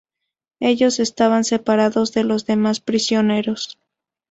[0.59, 3.77] Ellos estaban separados de los demás prisioneros.